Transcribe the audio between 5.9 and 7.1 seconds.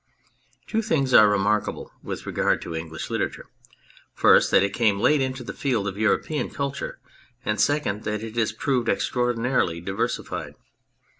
European culture,